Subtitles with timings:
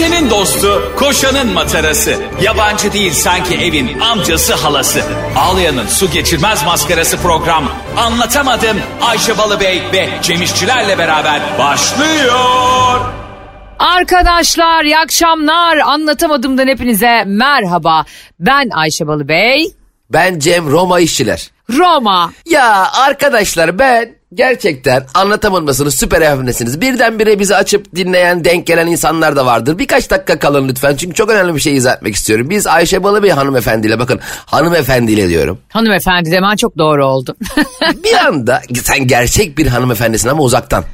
[0.00, 2.16] Ayşe'nin dostu, koşanın matarası.
[2.42, 5.02] Yabancı değil sanki evin amcası halası.
[5.36, 7.64] Ağlayan'ın su geçirmez maskarası program.
[7.96, 13.00] Anlatamadım Ayşe Balıbey ve Cemişçilerle beraber başlıyor.
[13.78, 15.76] Arkadaşlar iyi akşamlar.
[15.76, 18.04] Anlatamadımdan hepinize merhaba.
[18.38, 19.72] Ben Ayşe Balıbey.
[20.10, 21.50] Ben Cem Roma işçiler.
[21.70, 22.32] Roma.
[22.46, 26.80] Ya arkadaşlar ben gerçekten anlatamamasını süper efendisiniz.
[26.80, 29.78] Birdenbire bizi açıp dinleyen denk gelen insanlar da vardır.
[29.78, 32.50] Birkaç dakika kalın lütfen çünkü çok önemli bir şey izah etmek istiyorum.
[32.50, 35.58] Biz Ayşe Balıbey hanımefendiyle bakın hanımefendiyle diyorum.
[35.68, 37.36] Hanımefendi demen çok doğru oldu.
[38.04, 40.84] Bir anda sen gerçek bir hanımefendisin ama uzaktan.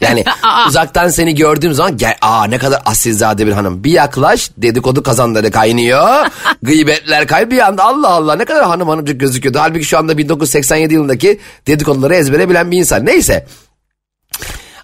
[0.00, 0.24] Yani
[0.68, 3.84] uzaktan seni gördüğüm zaman gel, aa ne kadar asilzade bir hanım.
[3.84, 6.26] Bir yaklaş dedikodu kazanları kaynıyor.
[6.62, 9.58] Gıybetler kay bir anda Allah Allah ne kadar hanım hanımcık gözüküyordu.
[9.58, 13.06] Halbuki şu anda 1987 yılındaki dedikoduları ezbere bilen bir insan.
[13.06, 13.46] Neyse.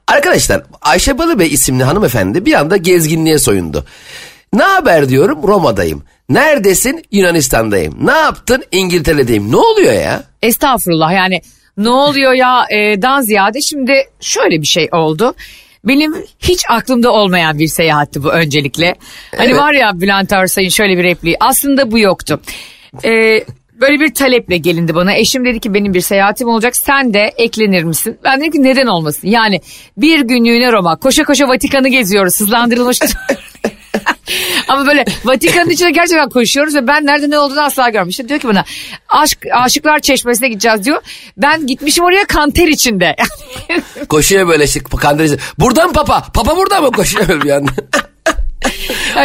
[0.06, 3.84] Arkadaşlar Ayşe Balıbey isimli hanımefendi bir anda gezginliğe soyundu.
[4.52, 6.02] Ne haber diyorum Roma'dayım.
[6.28, 8.06] Neredesin Yunanistan'dayım.
[8.06, 9.52] Ne yaptın İngiltere'deyim.
[9.52, 10.22] Ne oluyor ya?
[10.42, 11.42] Estağfurullah yani
[11.78, 15.34] ne oluyor ya e, dan ziyade şimdi şöyle bir şey oldu.
[15.84, 18.94] Benim hiç aklımda olmayan bir seyahatti bu öncelikle.
[19.36, 19.56] Hani Evet.
[19.60, 22.40] var ya Bülent Arsay'ın şöyle bir repliği aslında bu yoktu.
[23.04, 23.10] E,
[23.80, 25.12] böyle bir taleple gelindi bana.
[25.14, 28.18] Eşim dedi ki benim bir seyahatim olacak sen de eklenir misin?
[28.24, 29.28] Ben dedim ki neden olmasın?
[29.28, 29.60] Yani
[29.96, 32.98] bir günlüğüne Roma koşa koşa Vatikan'ı geziyoruz hızlandırılmış.
[34.68, 38.08] Ama böyle Vatikan'ın içinde gerçekten koşuyoruz ve ben nerede ne olduğunu asla görmüyorum.
[38.08, 38.64] İşte diyor ki bana
[39.08, 41.02] aşk, aşıklar çeşmesine gideceğiz diyor.
[41.36, 43.16] Ben gitmişim oraya kanter içinde.
[44.08, 45.38] Koşuyor böyle şık kandırıcı.
[45.58, 46.22] Buradan papa.
[46.34, 47.70] Papa burada mı koşuyor böyle bir anda.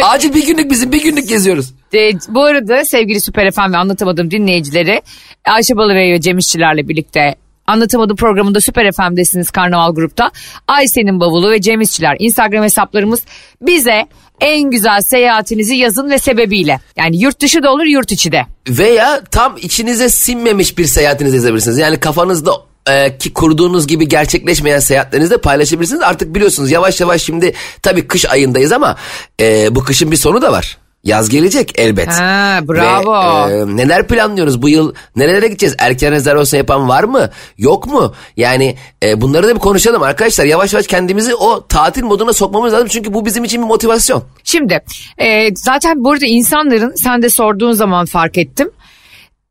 [0.02, 1.74] Acil bir günlük bizim bir günlük geziyoruz.
[1.94, 5.02] E, bu arada sevgili Süper FM ve anlatamadığım dinleyicileri
[5.48, 7.34] Ayşe Balıbey ve Cem İşçilerle birlikte
[7.66, 10.30] Anlatamadım programında Süper FM'desiniz Karnaval Grup'ta.
[10.68, 13.22] Ayşe'nin bavulu ve Cem İşçiler Instagram hesaplarımız
[13.60, 14.06] bize
[14.40, 16.80] en güzel seyahatinizi yazın ve sebebiyle.
[16.96, 18.46] Yani yurt dışı da olur yurt içi de.
[18.68, 21.78] Veya tam içinize sinmemiş bir seyahatinizi yazabilirsiniz.
[21.78, 22.52] Yani kafanızda
[22.90, 26.02] e, ki kurduğunuz gibi gerçekleşmeyen seyahatlerinizi de paylaşabilirsiniz.
[26.02, 27.52] Artık biliyorsunuz yavaş yavaş şimdi
[27.82, 28.96] tabii kış ayındayız ama
[29.40, 30.78] e, bu kışın bir sonu da var.
[31.04, 32.08] Yaz gelecek elbet.
[32.08, 33.48] Ha, bravo.
[33.48, 34.94] Ve, e, neler planlıyoruz bu yıl?
[35.16, 35.74] Nerelere gideceğiz?
[35.78, 37.30] Erken rezervasyon yapan var mı?
[37.58, 38.14] Yok mu?
[38.36, 40.44] Yani e, bunları da bir konuşalım arkadaşlar.
[40.44, 42.88] Yavaş yavaş kendimizi o tatil moduna sokmamız lazım.
[42.88, 44.24] Çünkü bu bizim için bir motivasyon.
[44.44, 44.80] Şimdi
[45.18, 48.70] e, zaten burada insanların sen de sorduğun zaman fark ettim.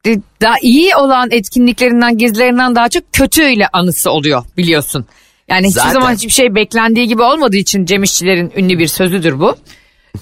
[0.05, 5.05] E, daha iyi olan etkinliklerinden gezilerinden daha çok kötüyle anısı oluyor biliyorsun.
[5.49, 5.93] Yani hiçbir Zaten.
[5.93, 9.55] zaman hiçbir şey beklendiği gibi olmadığı için Cem İşçilerin ünlü bir sözüdür bu.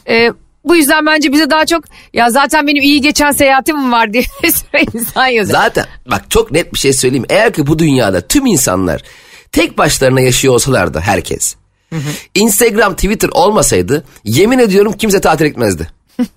[0.09, 0.31] E,
[0.65, 1.83] bu yüzden bence bize daha çok
[2.13, 4.23] ya zaten benim iyi geçen seyahatim var diye
[4.93, 5.59] insan yazıyor.
[5.59, 7.25] Zaten bak çok net bir şey söyleyeyim.
[7.29, 9.01] Eğer ki bu dünyada tüm insanlar
[9.51, 11.55] tek başlarına yaşıyor olsalardı herkes.
[12.35, 15.87] Instagram, Twitter olmasaydı yemin ediyorum kimse tatil etmezdi.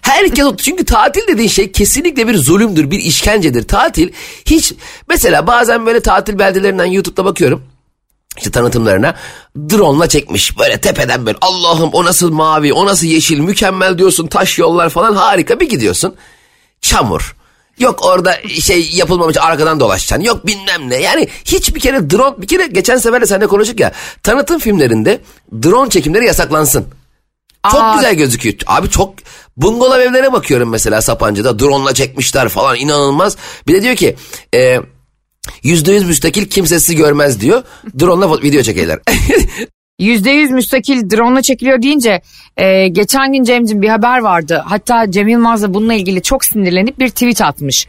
[0.00, 3.62] Herkes çünkü tatil dediğin şey kesinlikle bir zulümdür, bir işkencedir.
[3.62, 4.12] Tatil
[4.46, 4.74] hiç
[5.08, 7.62] mesela bazen böyle tatil beldelerinden YouTube'da bakıyorum
[8.38, 9.14] işte tanıtımlarına
[9.56, 14.58] drone'la çekmiş böyle tepeden böyle Allah'ım o nasıl mavi o nasıl yeşil mükemmel diyorsun taş
[14.58, 16.14] yollar falan harika bir gidiyorsun
[16.80, 17.36] çamur
[17.78, 22.66] yok orada şey yapılmamış arkadan dolaşacaksın yok bilmem ne yani hiçbir kere drone bir kere
[22.66, 25.20] geçen sefer de seninle konuştuk ya tanıtım filmlerinde
[25.62, 26.86] drone çekimleri yasaklansın.
[27.72, 27.94] Çok Aa.
[27.94, 28.54] güzel gözüküyor.
[28.66, 29.14] Abi çok
[29.56, 33.36] bungalov evlere bakıyorum mesela Sapanca'da drone'la çekmişler falan inanılmaz.
[33.66, 34.16] Bir de diyor ki
[34.54, 34.80] e,
[35.62, 37.62] yüzde yüz müstakil kimsesiz görmez diyor.
[38.00, 38.98] Drone'la video çekerler.
[40.00, 42.20] %100 müstakil drone'la çekiliyor deyince
[42.56, 44.62] e, geçen gün Cem'cim bir haber vardı.
[44.66, 47.86] Hatta Cem Yılmaz da bununla ilgili çok sinirlenip bir tweet atmış.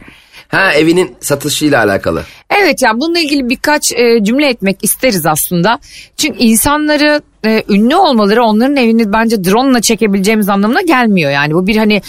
[0.48, 2.24] ha evinin satışıyla alakalı.
[2.60, 5.78] Evet yani bununla ilgili birkaç e, cümle etmek isteriz aslında.
[6.16, 11.30] Çünkü insanları e, ünlü olmaları onların evini bence drone'la çekebileceğimiz anlamına gelmiyor.
[11.30, 12.02] Yani bu bir hani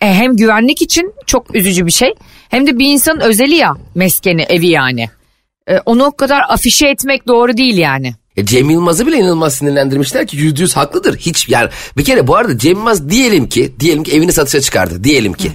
[0.00, 2.14] hem güvenlik için çok üzücü bir şey
[2.48, 5.08] hem de bir insanın özeli ya meskeni evi yani.
[5.68, 8.14] E, onu o kadar afişe etmek doğru değil yani.
[8.36, 11.16] E, Cem Yılmaz'ı bile inanılmaz sinirlendirmişler ki yüzde yüz haklıdır.
[11.18, 15.04] Hiç yani bir kere bu arada Cem Yılmaz diyelim ki diyelim ki evini satışa çıkardı
[15.04, 15.52] diyelim ki.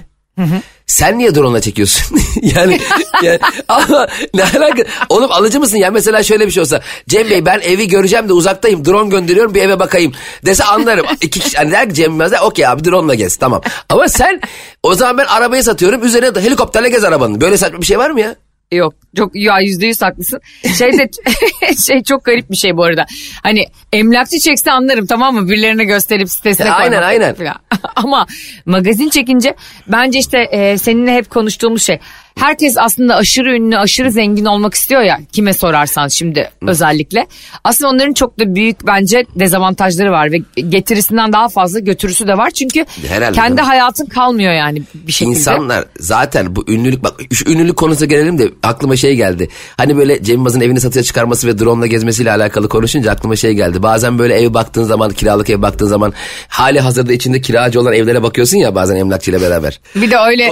[0.92, 2.18] Sen niye drone'la çekiyorsun?
[2.42, 2.80] yani,
[3.22, 4.82] yani ama ne alaka?
[5.08, 5.76] Oğlum alıcı mısın?
[5.76, 6.80] Ya mesela şöyle bir şey olsa.
[7.08, 8.84] Cem Bey ben evi göreceğim de uzaktayım.
[8.84, 10.12] Drone gönderiyorum bir eve bakayım.
[10.44, 11.06] Dese anlarım.
[11.20, 13.62] İki kişi hani der ki Cem Yılmaz okey abi drone'la gez tamam.
[13.88, 14.40] Ama sen
[14.82, 16.04] o zaman ben arabayı satıyorum.
[16.04, 17.40] Üzerine de helikopterle gez arabanın.
[17.40, 18.36] Böyle saçma bir şey var mı ya?
[18.72, 20.40] Yok çok ya yüzde yüz haklısın.
[20.78, 21.10] Şey de
[21.86, 23.06] şey çok garip bir şey bu arada.
[23.42, 25.48] Hani emlakçı çekse anlarım tamam mı?
[25.50, 27.34] Birilerine gösterip sitesine Ya, aynen, koymak aynen.
[27.34, 27.54] falan.
[27.96, 28.26] Ama
[28.66, 29.54] magazin çekince
[29.88, 31.98] bence işte e, seninle hep konuştuğumuz şey.
[32.38, 37.26] Herkes aslında aşırı ünlü, aşırı zengin olmak istiyor ya kime sorarsan şimdi özellikle.
[37.64, 40.38] Aslında onların çok da büyük bence dezavantajları var ve
[40.68, 42.50] getirisinden daha fazla götürüsü de var.
[42.50, 45.38] Çünkü Herhalde kendi hayatın kalmıyor yani bir şekilde.
[45.38, 49.48] İnsanlar zaten bu ünlülük bak şu ünlülük konusuna gelelim de aklıma şey geldi.
[49.76, 53.82] Hani böyle Cem Yılmaz'ın evini satışa çıkarması ve drone'la gezmesiyle alakalı konuşunca aklıma şey geldi.
[53.82, 56.12] Bazen böyle ev baktığın zaman kiralık ev baktığın zaman
[56.48, 59.80] hali hazırda içinde kiracı olan evlere bakıyorsun ya bazen emlakçıyla beraber.
[59.94, 60.48] Bir de öyle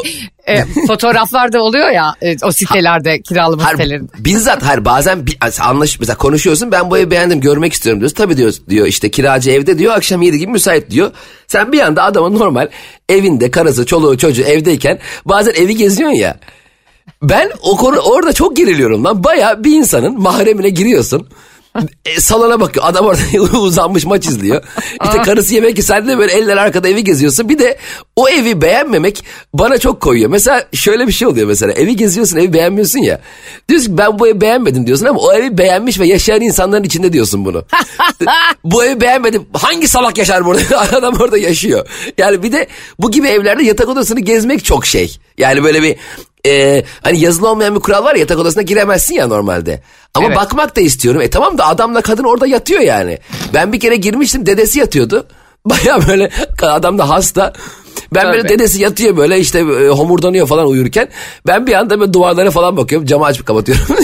[0.51, 4.13] e, fotoğraflar da oluyor ya e, o sitelerde kiralama Hayır, sitelerinde.
[4.19, 8.17] bizzat hayır bazen bir, anlaş mesela konuşuyorsun ben bu evi beğendim görmek istiyorum diyorsun.
[8.17, 11.11] Tabii diyor, diyor işte kiracı evde diyor akşam 7 gibi müsait diyor.
[11.47, 12.69] Sen bir anda adamın normal
[13.09, 16.37] evinde karısı çoluğu çocuğu evdeyken bazen evi geziyorsun ya.
[17.23, 19.25] Ben o konu orada çok geriliyorum lan.
[19.25, 21.29] Baya bir insanın mahremine giriyorsun.
[22.05, 22.85] E, salona bakıyor.
[22.89, 24.63] Adam orada uzanmış maç izliyor.
[25.05, 27.49] İşte karısı yemek ki sen de böyle eller arkada evi geziyorsun.
[27.49, 27.79] Bir de
[28.17, 29.25] o evi beğenmemek
[29.55, 30.31] bana çok koyuyor.
[30.31, 31.73] Mesela şöyle bir şey oluyor mesela.
[31.73, 33.21] Evi geziyorsun evi beğenmiyorsun ya.
[33.69, 37.13] Diyorsun ki ben bu evi beğenmedim diyorsun ama o evi beğenmiş ve yaşayan insanların içinde
[37.13, 37.65] diyorsun bunu.
[38.65, 39.47] bu evi beğenmedim.
[39.53, 40.81] Hangi salak yaşar burada?
[40.93, 41.89] Adam orada yaşıyor.
[42.19, 42.67] Yani bir de
[42.99, 45.17] bu gibi evlerde yatak odasını gezmek çok şey.
[45.39, 45.97] Yani böyle bir
[46.47, 49.83] e, hani yazılı olmayan bir kural var ya yatak odasına giremezsin ya normalde.
[50.15, 50.37] Ama Evet.
[50.37, 51.21] bakmak da istiyorum.
[51.21, 53.19] E tamam da adamla kadın orada yatıyor yani.
[53.55, 55.27] Ben bir kere girmiştim dedesi yatıyordu.
[55.65, 56.31] Baya böyle
[56.63, 57.53] adam da hasta.
[58.15, 58.49] Ben böyle Tövbe.
[58.49, 61.09] dedesi yatıyor böyle işte e, homurdanıyor falan uyurken.
[61.47, 63.07] Ben bir anda böyle duvarlara falan bakıyorum.
[63.07, 63.85] Camı açıp kapatıyorum.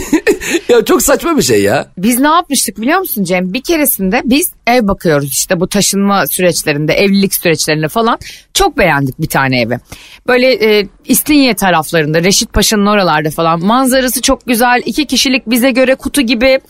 [0.69, 1.89] ya çok saçma bir şey ya.
[1.99, 3.53] Biz ne yapmıştık biliyor musun Cem?
[3.53, 8.19] Bir keresinde biz ev bakıyoruz işte bu taşınma süreçlerinde, evlilik süreçlerinde falan.
[8.55, 9.79] Çok beğendik bir tane evi.
[10.27, 13.65] Böyle e, İstinye taraflarında, Reşit Paşa'nın oralarda falan.
[13.65, 14.83] Manzarası çok güzel.
[14.87, 16.61] iki kişilik bize göre kutu gibi.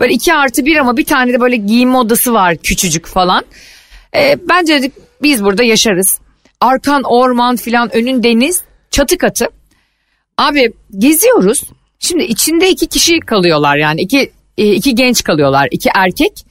[0.00, 3.44] Böyle iki artı bir ama bir tane de böyle giyinme odası var küçücük falan.
[4.16, 4.92] E, bence dedik
[5.22, 6.18] biz burada yaşarız.
[6.60, 9.48] Arkan orman filan, önün deniz, çatı katı.
[10.38, 11.62] Abi geziyoruz.
[12.00, 14.00] Şimdi içinde iki kişi kalıyorlar yani.
[14.00, 15.68] İki e, iki genç kalıyorlar.
[15.70, 16.44] İki erkek.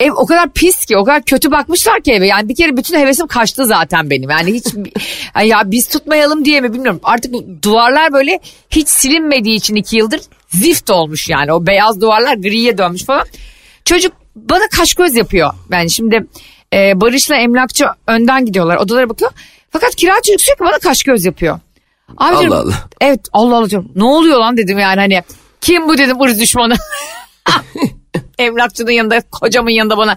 [0.00, 2.26] Ev o kadar pis ki o kadar kötü bakmışlar ki eve.
[2.26, 4.30] Yani bir kere bütün hevesim kaçtı zaten benim.
[4.30, 4.66] Yani hiç
[5.34, 7.00] Ay ya biz tutmayalım diye mi bilmiyorum.
[7.02, 11.52] Artık bu duvarlar böyle hiç silinmediği için iki yıldır zift olmuş yani.
[11.52, 13.26] O beyaz duvarlar griye dönmüş falan.
[13.84, 15.52] Çocuk bana kaş göz yapıyor.
[15.70, 16.26] Yani şimdi
[16.72, 19.30] e, Barış'la emlakçı önden gidiyorlar odalara bakıyor.
[19.70, 21.60] Fakat kiracı yüksek bana kaş göz yapıyor.
[22.16, 22.74] Abi Allah Allah.
[23.00, 23.92] Evet Allah Allah diyorum.
[23.96, 25.22] Ne oluyor lan dedim yani hani.
[25.60, 26.74] Kim bu dedim ırz düşmanı.
[28.38, 30.16] Emlakçının yanında kocamın yanında bana.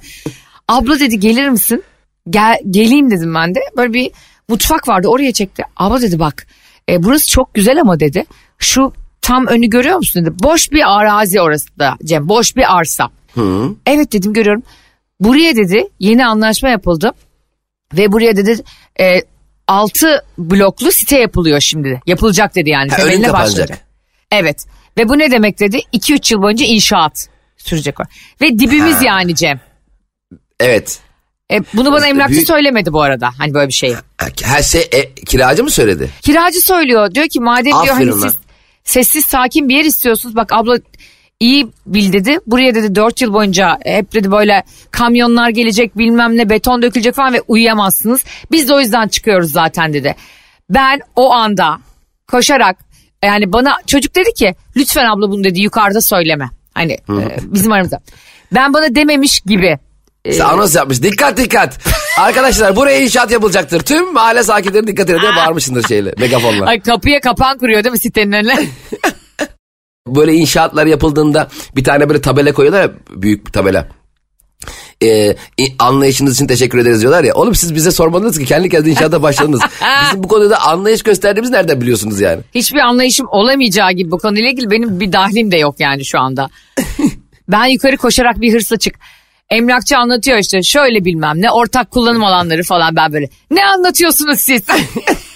[0.68, 1.84] Abla dedi gelir misin?
[2.30, 3.60] Gel, geleyim dedim ben de.
[3.78, 4.12] Böyle bir
[4.48, 5.64] mutfak vardı oraya çekti.
[5.78, 6.48] Abla dedi bak
[6.90, 8.26] e, burası çok güzel ama dedi.
[8.60, 10.36] Şu tam önü görüyor musun dedi.
[10.44, 12.30] Boş bir arazi orası da Cem.
[12.30, 13.10] Boş bir arsa.
[13.86, 14.64] Evet dedim görüyorum.
[15.20, 17.12] Buraya dedi yeni anlaşma yapıldı.
[17.94, 18.64] Ve buraya dedi
[19.00, 19.22] e,
[19.70, 22.02] 6 bloklu site yapılıyor şimdi.
[22.06, 22.90] Yapılacak dedi yani.
[22.92, 23.34] Ha, önün kapanacak.
[23.34, 23.80] başlayacak.
[24.32, 24.66] Evet.
[24.98, 25.82] Ve bu ne demek dedi?
[25.94, 27.28] 2-3 yıl boyunca inşaat
[27.58, 28.04] sürecek o.
[28.42, 29.06] Ve dibimiz Ha.
[29.06, 29.60] yani Cem.
[30.60, 31.00] Evet.
[31.52, 33.30] E, bunu bana emlakçı Büyük- söylemedi bu arada.
[33.38, 33.96] Hani böyle bir şey.
[34.44, 36.10] Her şey e, kiracı mı söyledi?
[36.22, 37.12] Kiracı söylüyor.
[37.16, 38.30] Diyor ki madem diyor Aferin hani lan.
[38.30, 38.38] siz
[38.84, 40.36] sessiz sakin bir yer istiyorsunuz.
[40.36, 40.78] Bak abla
[41.40, 42.38] iyi bil dedi.
[42.48, 47.34] Buraya dedi 4 yıl boyunca hep dedi böyle kamyonlar gelecek bilmem ne beton dökülecek falan
[47.34, 48.24] ve uyuyamazsınız.
[48.52, 50.16] Biz de o yüzden çıkıyoruz zaten dedi.
[50.70, 51.80] Ben o anda
[52.28, 52.78] koşarak
[53.24, 56.50] yani bana çocuk dedi ki lütfen abla bunu dedi yukarıda söyleme.
[56.74, 58.00] Hani e, bizim aramızda.
[58.52, 59.78] Ben bana dememiş gibi
[60.32, 61.04] Sen anons yapmış.
[61.04, 61.80] Dikkat dikkat.
[62.20, 63.80] Arkadaşlar buraya inşaat yapılacaktır.
[63.80, 66.66] Tüm mahalle sakinleri dikkat edin diye bağırmışsındır şeyle megafonla.
[66.66, 68.56] ay kapıya kapan kuruyor değil mi sitenin önüne?
[70.08, 73.88] Böyle inşaatlar yapıldığında bir tane böyle tabela koyuyorlar ya büyük bir tabela.
[75.04, 75.36] Ee,
[75.80, 77.34] anlayışınız için teşekkür ederiz diyorlar ya.
[77.34, 79.62] Oğlum siz bize sormadınız ki kendi kendinize inşaata başladınız.
[80.06, 82.42] Bizim bu konuda anlayış gösterdiğimiz nereden biliyorsunuz yani?
[82.56, 86.50] Hiçbir anlayışım olamayacağı gibi bu konuyla ilgili benim bir dahlim de yok yani şu anda.
[87.48, 88.96] ben yukarı koşarak bir hırsla çık.
[89.50, 93.30] Emlakçı anlatıyor işte şöyle bilmem ne ortak kullanım alanları falan ben böyle.
[93.52, 94.62] Ne anlatıyorsunuz siz?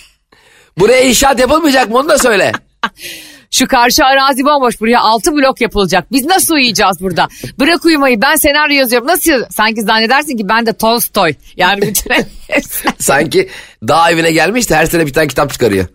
[0.79, 2.51] Buraya inşaat yapılmayacak mı onu da söyle.
[3.53, 6.11] Şu karşı arazi bomboş buraya altı blok yapılacak.
[6.11, 7.27] Biz nasıl uyuyacağız burada?
[7.59, 9.07] Bırak uyumayı ben senaryo yazıyorum.
[9.07, 11.33] Nasıl Sanki zannedersin ki ben de Tolstoy.
[11.57, 12.11] Yani bütün
[12.99, 13.49] Sanki
[13.87, 15.85] dağ evine gelmiş de her sene bir tane kitap çıkarıyor.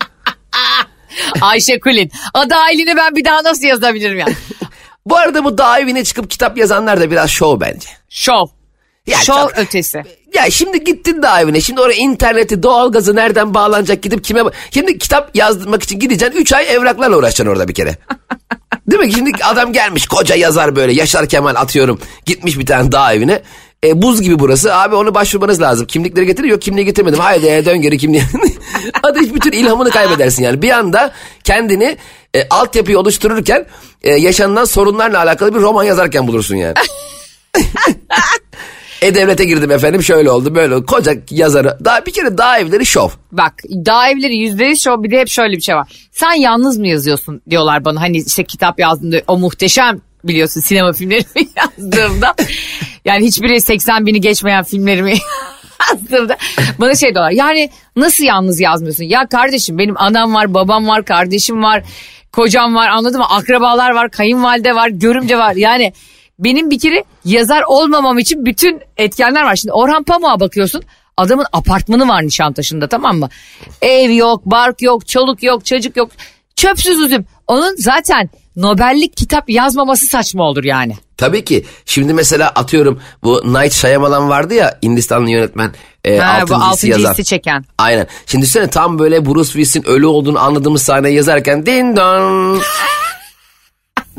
[1.41, 2.11] Ayşe Kulin.
[2.33, 4.25] Adı Aylin'i ben bir daha nasıl yazabilirim ya?
[5.05, 7.89] Bu arada bu dağ evine çıkıp kitap yazanlar da biraz şov bence.
[8.09, 8.47] Şov.
[9.07, 10.03] Ya Şov çok- ötesi.
[10.33, 11.61] Ya şimdi gittin dağ evine.
[11.61, 14.41] Şimdi oraya interneti, doğalgazı nereden bağlanacak gidip kime...
[14.71, 16.41] Şimdi kitap yazdırmak için gideceksin.
[16.41, 17.97] 3 ay evraklarla uğraşacaksın orada bir kere.
[18.87, 19.13] Değil mi?
[19.13, 20.93] Şimdi adam gelmiş koca yazar böyle.
[20.93, 21.99] Yaşar Kemal atıyorum.
[22.25, 23.41] Gitmiş bir tane dağ evine.
[23.83, 24.75] E, buz gibi burası.
[24.75, 25.87] Abi onu başvurmanız lazım.
[25.87, 26.47] Kimlikleri getirir.
[26.47, 27.19] Yok kimliği getirmedim.
[27.19, 28.23] Haydi e, dön geri kimliği.
[29.01, 30.61] Hadi bütün ilhamını kaybedersin yani.
[30.61, 31.11] Bir anda
[31.43, 31.97] kendini
[32.35, 33.65] e, altyapıyı oluştururken
[34.03, 36.73] e, yaşanılan sorunlarla alakalı bir roman yazarken bulursun yani.
[39.01, 40.85] E-Devlet'e girdim efendim şöyle oldu böyle oldu.
[40.85, 41.77] Koca yazarı.
[41.85, 43.09] Daha bir kere daha evleri şov.
[43.31, 43.53] Bak
[43.85, 45.91] daha evleri yüzde yüz şov bir de hep şöyle bir şey var.
[46.11, 48.01] Sen yalnız mı yazıyorsun diyorlar bana.
[48.01, 51.25] Hani işte kitap yazdığında o muhteşem biliyorsun sinema filmlerimi
[51.55, 52.35] yazdığımda.
[53.05, 55.13] yani hiçbiri 80 bini geçmeyen filmlerimi
[55.91, 56.37] yazdığımda
[56.79, 57.31] bana şey diyorlar.
[57.31, 59.03] Yani nasıl yalnız yazmıyorsun?
[59.03, 61.83] Ya kardeşim benim anam var, babam var, kardeşim var,
[62.31, 63.25] kocam var anladın mı?
[63.29, 65.55] Akrabalar var, kayınvalide var, görümce var.
[65.55, 65.93] Yani
[66.39, 69.55] benim bir kere yazar olmamam için bütün etkenler var.
[69.55, 70.83] Şimdi Orhan Pamuk'a bakıyorsun.
[71.17, 73.29] Adamın apartmanı var Nişantaşı'nda tamam mı?
[73.81, 76.11] Ev yok, bark yok, çoluk yok, çocuk yok.
[76.55, 77.25] Çöpsüz üzüm.
[77.47, 80.95] Onun zaten Nobellik kitap yazmaması saçma olur yani.
[81.17, 81.65] Tabii ki.
[81.85, 85.71] Şimdi mesela atıyorum bu Night Shyamalan vardı ya Hindistanlı yönetmen.
[86.05, 87.11] E, Ha, bu altıncı hissi altıncı yazan.
[87.11, 87.65] hissi çeken.
[87.77, 88.07] Aynen.
[88.25, 92.61] Şimdi düşünsene tam böyle Bruce Willis'in ölü olduğunu anladığımız sahneyi yazarken din don.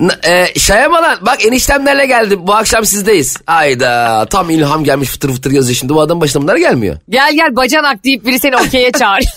[0.00, 3.36] N- e, Shyamalan bak eniştemlerle geldim bu akşam sizdeyiz.
[3.46, 6.96] Ayda tam ilham gelmiş fıtır fıtır yazıyor şimdi bu adam başına bunlar gelmiyor.
[7.08, 9.30] Gel gel bacanak deyip biri seni okey'e çağırıyor.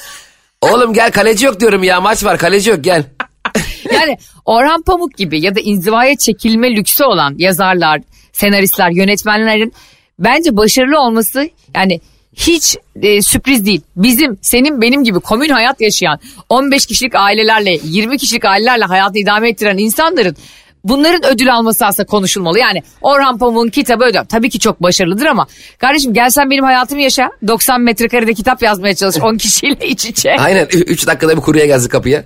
[0.62, 3.04] Oğlum gel kaleci yok diyorum ya maç var kaleci yok gel.
[3.94, 8.02] yani Orhan Pamuk gibi ya da inzivaya çekilme lüksü olan yazarlar,
[8.34, 9.74] senaristler, yönetmenlerin
[10.20, 12.02] bence başarılı olması yani
[12.36, 13.82] hiç e, sürpriz değil.
[13.96, 19.50] Bizim, senin, benim gibi komün hayat yaşayan 15 kişilik ailelerle, 20 kişilik ailelerle hayatı idame
[19.50, 20.36] ettiren insanların
[20.84, 22.60] bunların ödül alması aslında konuşulmalı.
[22.60, 24.20] Yani Orhan Pamuk'un kitabı ödül.
[24.30, 25.48] Tabii ki çok başarılıdır ama
[25.78, 27.32] kardeşim gel sen benim hayatımı yaşa.
[27.48, 30.32] 90 metrekarede kitap yazmaya çalış 10 kişiyle iç içe.
[30.40, 32.24] Aynen 3 dakikada bir kurye geldi kapıya.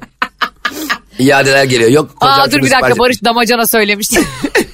[1.19, 1.89] İadeler geliyor.
[1.91, 4.19] Yok Aa dur bir dakika sipariş- Barış Damacana söylemişti.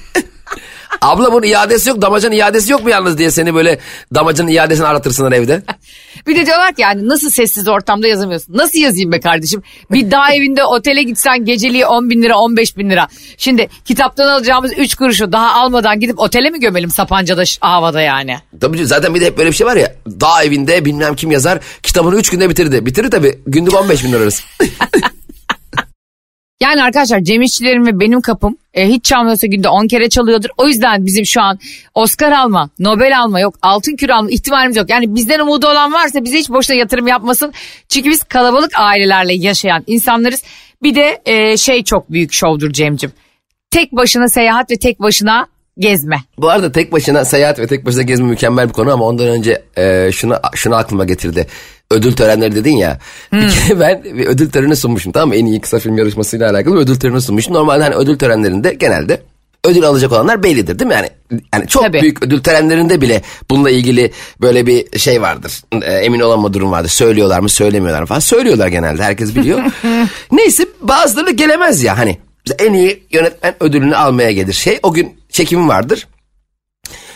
[1.00, 3.78] Abla bunun iadesi yok damacanın iadesi yok mu yalnız diye seni böyle
[4.14, 5.62] damacanın iadesini aratırsınlar evde.
[6.26, 8.56] Bir de diyorlar ki yani nasıl sessiz ortamda yazamıyorsun?
[8.56, 9.62] Nasıl yazayım be kardeşim?
[9.90, 13.08] Bir dağ evinde otele gitsen geceliği 10 bin lira 15 bin lira.
[13.36, 18.36] Şimdi kitaptan alacağımız 3 kuruşu daha almadan gidip otele mi gömelim Sapanca'da havada yani?
[18.60, 21.58] Tabii zaten bir de hep böyle bir şey var ya dağ evinde bilmem kim yazar
[21.82, 22.86] kitabını 3 günde bitirdi.
[22.86, 24.42] Bitirir tabii günlük 15 bin lira arası.
[26.60, 27.40] Yani arkadaşlar Cem
[27.86, 30.48] ve benim kapım e, hiç çalmıyorsa günde 10 kere çalıyordur.
[30.56, 31.58] O yüzden bizim şu an
[31.94, 34.90] Oscar alma, Nobel alma yok, altın küre alma ihtimalimiz yok.
[34.90, 37.52] Yani bizden umudu olan varsa bize hiç boşuna yatırım yapmasın.
[37.88, 40.42] Çünkü biz kalabalık ailelerle yaşayan insanlarız.
[40.82, 43.12] Bir de e, şey çok büyük şovdur Cem'cim.
[43.70, 45.46] Tek başına seyahat ve tek başına
[45.78, 46.16] gezme.
[46.38, 49.62] Bu arada tek başına seyahat ve tek başına gezme mükemmel bir konu ama ondan önce
[49.76, 51.46] e, şunu şunu aklıma getirdi.
[51.90, 52.98] Ödül törenleri dedin ya.
[53.32, 55.36] Bir kere ben bir ödül töreni sunmuşum tamam mı?
[55.36, 57.54] En iyi kısa film yarışmasıyla alakalı ödül töreni sunmuşum.
[57.54, 59.20] Normalde hani ödül törenlerinde genelde
[59.64, 60.94] ödül alacak olanlar bellidir değil mi?
[60.94, 61.08] Yani
[61.54, 62.00] yani çok Tabii.
[62.02, 65.62] büyük ödül törenlerinde bile bununla ilgili böyle bir şey vardır.
[65.82, 66.88] E, emin olama durum vardır.
[66.88, 68.20] Söylüyorlar mı söylemiyorlar mı falan.
[68.20, 69.60] Söylüyorlar genelde herkes biliyor.
[70.32, 72.18] Neyse bazıları gelemez ya hani.
[72.58, 74.52] En iyi yönetmen ödülünü almaya gelir.
[74.52, 76.06] Şey o gün çekimi vardır.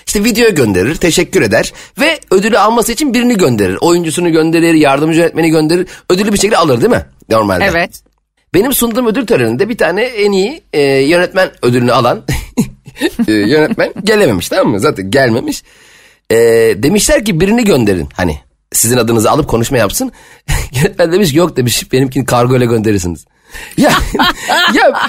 [0.09, 3.79] İşte video gönderir, teşekkür eder ve ödülü alması için birini gönderir.
[3.81, 5.87] Oyuncusunu gönderir, yardımcı yönetmeni gönderir.
[6.11, 7.05] Ödülü bir şekilde alır değil mi?
[7.31, 7.65] Normalde.
[7.65, 7.91] Evet.
[8.55, 12.25] Benim sunduğum ödül töreninde bir tane en iyi e, yönetmen ödülünü alan
[13.29, 14.81] e, yönetmen gelememiş tamam mı?
[14.81, 15.63] Zaten gelmemiş.
[16.31, 16.37] E,
[16.77, 18.39] demişler ki birini gönderin hani
[18.73, 20.13] sizin adınızı alıp konuşma yapsın.
[20.73, 23.25] yönetmen demiş yok demiş benimkini kargo ile gönderirsiniz.
[23.77, 23.93] Ya,
[24.75, 25.09] ya,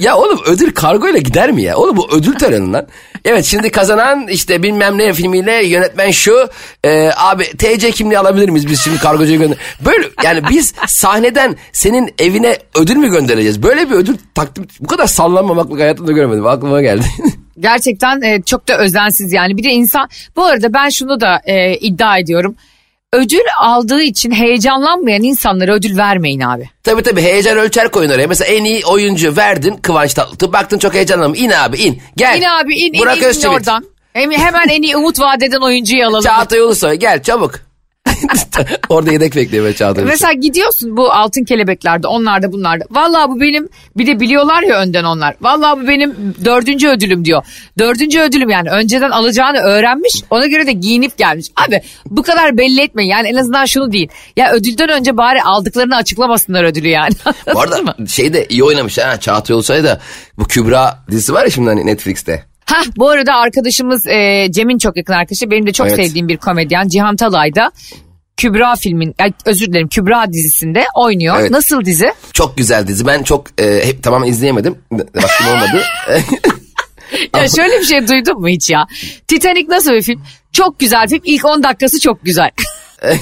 [0.00, 1.76] ya oğlum ödül kargo ile gider mi ya?
[1.76, 2.86] Oğlum bu ödül töreni lan.
[3.24, 6.48] Evet şimdi kazanan işte bilmem ne filmiyle yönetmen şu.
[6.84, 9.58] e, abi TC kimliği alabilir miyiz biz şimdi kargocuya gönder.
[9.84, 13.62] Böyle yani biz sahneden senin evine ödül mü göndereceğiz?
[13.62, 16.46] Böyle bir ödül takdim bu kadar sallanmamaklık hayatımda göremedim.
[16.46, 17.04] Aklıma geldi.
[17.58, 19.56] Gerçekten e, çok da özensiz yani.
[19.56, 22.56] Bir de insan bu arada ben şunu da e, iddia ediyorum.
[23.12, 26.70] Ödül aldığı için heyecanlanmayan insanlara ödül vermeyin abi.
[26.82, 28.26] tabii tabii heyecan ölçer koyun oraya.
[28.26, 30.52] Mesela en iyi oyuncu verdin Kıvanç Tatlıtuğ.
[30.52, 31.40] Baktın çok heyecanlanmış.
[31.40, 32.02] İn abi in.
[32.16, 32.38] Gel.
[32.38, 33.56] İn abi in in, Burak in, in Özçivit.
[33.56, 33.84] oradan.
[34.12, 36.22] Hem- Hemen en iyi umut vaat eden oyuncuyu alalım.
[36.24, 37.54] Çağatay Ulusoy gel çabuk.
[38.88, 40.04] Orada yedek bekliyor böyle Çağatay.
[40.04, 42.84] Mesela gidiyorsun bu altın kelebeklerde onlarda bunlarda.
[42.90, 45.34] Vallahi bu benim bir de biliyorlar ya önden onlar.
[45.40, 47.42] Vallahi bu benim dördüncü ödülüm diyor.
[47.78, 51.46] Dördüncü ödülüm yani önceden alacağını öğrenmiş ona göre de giyinip gelmiş.
[51.66, 54.08] Abi bu kadar belli etme yani en azından şunu değil.
[54.36, 57.12] Ya ödülden önce bari aldıklarını açıklamasınlar ödülü yani.
[57.54, 60.00] Bu arada şeyde iyi oynamış ha Çağatay Ulusoy da
[60.38, 62.44] bu Kübra dizisi var ya şimdi hani Netflix'te.
[62.64, 65.96] Hah bu arada arkadaşımız e, Cem'in çok yakın arkadaşı benim de çok Evet.
[65.96, 67.70] sevdiğim bir komedyen Cihan Talay da
[68.40, 71.36] Kübra filmin özür dilerim Kübra dizisinde oynuyor.
[71.40, 71.50] Evet.
[71.50, 72.12] Nasıl dizi?
[72.32, 73.06] Çok güzel dizi.
[73.06, 74.78] Ben çok e, hep tamam izleyemedim.
[74.92, 75.82] Vaktim olmadı.
[77.36, 78.86] Ya şöyle bir şey duydun mu hiç ya?
[79.28, 80.22] Titanic nasıl bir film?
[80.52, 81.20] Çok güzel film.
[81.24, 82.50] İlk 10 dakikası çok güzel.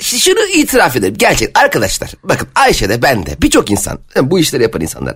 [0.00, 1.14] Şunu itiraf edelim.
[1.18, 2.10] Gerçek arkadaşlar.
[2.24, 3.98] Bakın Ayşe de ben de birçok insan.
[4.22, 5.14] Bu işleri yapan insanlar.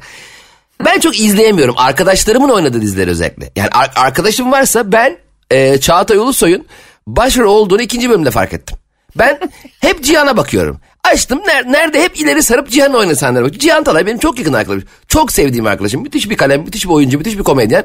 [0.84, 1.74] Ben çok izleyemiyorum.
[1.78, 3.50] Arkadaşlarımın oynadığı dizileri özellikle.
[3.56, 5.18] Yani ar- arkadaşım varsa ben
[5.50, 6.66] e, Çağatay Ulusoy'un
[7.06, 8.78] başrol olduğunu ikinci bölümde fark ettim.
[9.16, 9.38] Ben
[9.80, 10.80] hep Cihan'a bakıyorum.
[11.04, 13.58] Açtım ner- nerede hep ileri sarıp Cihan oynasanlara bak.
[13.58, 14.88] Cihan Talay benim çok yakın arkadaşım.
[15.08, 16.02] Çok sevdiğim arkadaşım.
[16.02, 17.84] Müthiş bir kalem, müthiş bir oyuncu, müthiş bir komedyen.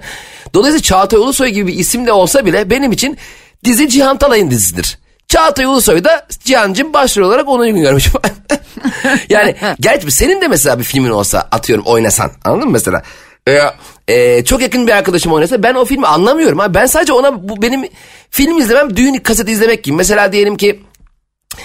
[0.53, 3.17] Dolayısıyla Çağatay Ulusoy gibi bir isim de olsa bile benim için
[3.63, 4.97] dizi Cihan Talay'ın dizisidir.
[5.27, 8.07] Çağatay Ulusoy da Cihan'cım başrol olarak onu uygun görmüş.
[9.29, 13.03] yani gerçi senin de mesela bir filmin olsa atıyorum oynasan anladın mı mesela?
[13.47, 13.59] Ee,
[14.07, 16.59] e, çok yakın bir arkadaşım oynasa ben o filmi anlamıyorum.
[16.59, 16.73] Ha.
[16.73, 17.89] Ben sadece ona bu benim
[18.29, 19.95] film izlemem düğün kaseti izlemek gibi.
[19.95, 20.79] Mesela diyelim ki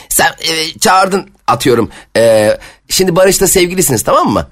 [0.09, 1.91] sen e, çağırdın atıyorum.
[2.17, 2.57] E,
[2.89, 4.49] şimdi Barış'la sevgilisiniz tamam mı?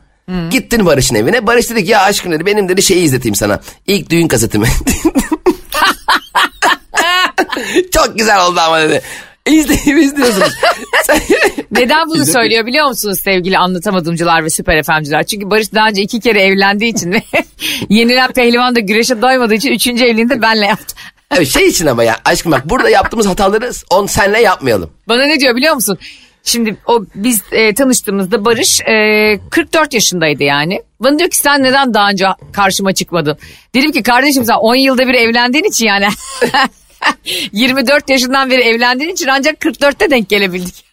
[0.50, 1.46] Gittin Barış'ın evine.
[1.46, 3.60] Barış dedi ki ya aşkım dedi benim dedi şeyi izleteyim sana.
[3.86, 4.66] İlk düğün kasetimi.
[7.92, 9.02] Çok güzel oldu ama dedi.
[9.46, 10.52] İzleyip izliyorsunuz.
[11.70, 15.26] Neden bunu söylüyor biliyor musunuz sevgili anlatamadımcılar ve süper efemciler?
[15.26, 17.22] Çünkü Barış daha önce iki kere evlendiği için ve
[17.88, 20.94] yenilen pehlivan da güreşe doymadığı için üçüncü evliliğini de benle yaptı.
[21.36, 24.90] Evet, şey için ama ya aşkım bak burada yaptığımız hataları on senle yapmayalım.
[25.08, 25.98] Bana ne diyor biliyor musun?
[26.44, 30.82] Şimdi o biz e, tanıştığımızda Barış e, 44 yaşındaydı yani.
[31.00, 33.38] Bana diyor ki sen neden daha önce karşıma çıkmadın?
[33.74, 36.08] Dedim ki kardeşim sen 10 yılda bir evlendiğin için yani.
[37.52, 40.84] 24 yaşından beri evlendiğin için ancak 44'te denk gelebildik.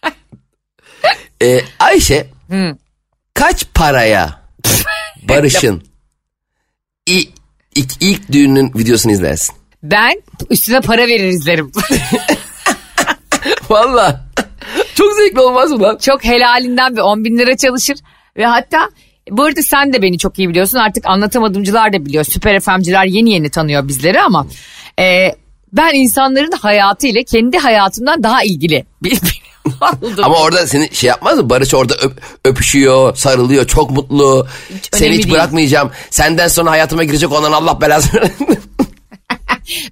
[1.42, 2.26] Ee, Ayşe
[3.34, 4.42] kaç paraya
[5.28, 5.82] Barış'ın
[7.06, 7.28] ilk,
[7.74, 9.54] ilk, ilk düğünün videosunu izlersin?
[9.82, 11.72] Ben üstüne para verir izlerim.
[13.70, 14.24] Valla
[14.94, 15.96] çok zevkli olmaz mı lan?
[15.96, 17.98] çok helalinden bir 10 bin lira çalışır.
[18.36, 18.78] Ve hatta
[19.30, 22.24] bu arada sen de beni çok iyi biliyorsun artık anlatamadımcılar da biliyor.
[22.24, 24.46] Süper FM'ciler yeni yeni tanıyor bizleri ama
[25.00, 25.34] e,
[25.72, 29.18] ben insanların hayatı ile kendi hayatımdan daha ilgili bir,
[30.02, 30.24] oldum.
[30.24, 31.50] Ama orada seni şey yapmaz mı?
[31.50, 34.46] Barış orada öp- öpüşüyor, sarılıyor, çok mutlu.
[34.92, 35.34] Seni önemli hiç değil.
[35.34, 35.90] bırakmayacağım.
[36.10, 38.20] Senden sonra hayatıma girecek olan Allah belasını.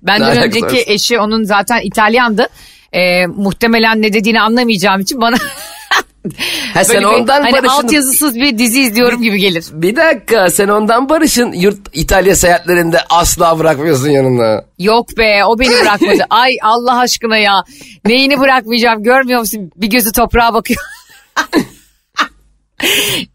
[0.03, 0.83] Benden önceki var?
[0.87, 2.49] eşi onun zaten İtalyandı.
[2.93, 5.37] E, muhtemelen ne dediğini anlamayacağım için bana
[6.75, 7.69] ha, sen böyle bir, ondan hani Barış'ın...
[7.69, 9.65] altyazısız bir dizi izliyorum gibi gelir.
[9.73, 14.65] Bir dakika sen ondan Barış'ın yurt İtalya seyahatlerinde asla bırakmıyorsun yanında.
[14.79, 16.27] Yok be o beni bırakmadı.
[16.31, 17.65] Ay Allah aşkına ya.
[18.05, 19.71] Neyini bırakmayacağım görmüyor musun?
[19.77, 20.81] Bir gözü toprağa bakıyor.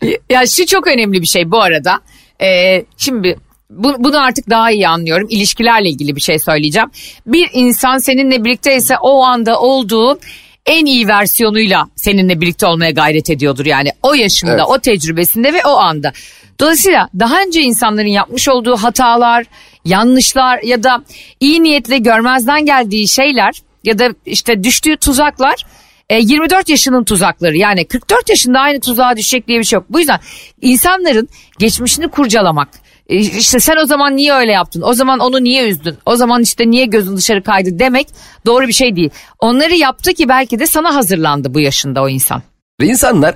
[0.30, 2.00] ya şu çok önemli bir şey bu arada.
[2.42, 3.36] Ee, şimdi
[3.72, 5.28] bu, bunu artık daha iyi anlıyorum.
[5.30, 6.90] İlişkilerle ilgili bir şey söyleyeceğim.
[7.26, 10.20] Bir insan seninle birlikteyse o anda olduğu
[10.66, 13.66] en iyi versiyonuyla seninle birlikte olmaya gayret ediyordur.
[13.66, 14.64] Yani o yaşında, Evet.
[14.68, 16.12] o tecrübesinde ve o anda.
[16.60, 19.46] Dolayısıyla daha önce insanların yapmış olduğu hatalar,
[19.86, 21.04] yanlışlar ya da
[21.40, 23.54] iyi niyetle görmezden geldiği şeyler
[23.84, 25.66] ya da işte düştüğü tuzaklar
[26.10, 29.86] e, 24 yaşının tuzakları yani 44 yaşında aynı tuzağa düşecek diye bir şey yok.
[29.90, 30.20] Bu yüzden
[30.62, 31.30] insanların
[31.60, 35.98] geçmişini kurcalamak e, işte sen o zaman niye öyle yaptın o zaman onu niye üzdün
[36.06, 38.08] o zaman işte niye gözün dışarı kaydı demek
[38.46, 39.10] doğru bir şey değil.
[39.40, 42.44] Onları yaptı ki belki de sana hazırlandı bu yaşında o insan.
[42.82, 43.36] İnsanlar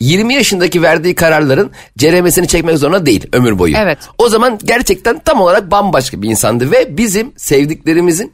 [0.00, 3.76] 20 yaşındaki verdiği kararların ceremesini çekmek zorunda değil ömür boyu.
[3.76, 3.98] Evet.
[4.18, 8.32] O zaman gerçekten tam olarak bambaşka bir insandı ve bizim sevdiklerimizin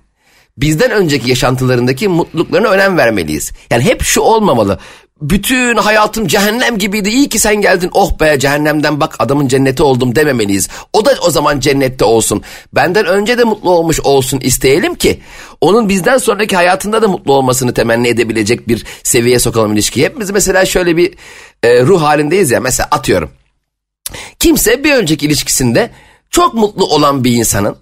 [0.58, 3.52] bizden önceki yaşantılarındaki mutluluklarına önem vermeliyiz.
[3.70, 4.78] Yani hep şu olmamalı.
[5.20, 7.08] Bütün hayatım cehennem gibiydi.
[7.08, 7.90] İyi ki sen geldin.
[7.92, 10.68] Oh be cehennemden bak adamın cenneti oldum dememeliyiz.
[10.92, 12.42] O da o zaman cennette olsun.
[12.72, 15.20] Benden önce de mutlu olmuş olsun isteyelim ki
[15.60, 20.04] onun bizden sonraki hayatında da mutlu olmasını temenni edebilecek bir seviyeye sokalım ilişkiyi.
[20.04, 21.14] Hepimiz mesela şöyle bir
[21.62, 22.60] e, ruh halindeyiz ya.
[22.60, 23.30] Mesela atıyorum.
[24.38, 25.90] Kimse bir önceki ilişkisinde
[26.30, 27.76] çok mutlu olan bir insanın